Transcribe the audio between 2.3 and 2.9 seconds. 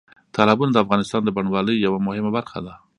برخه ده.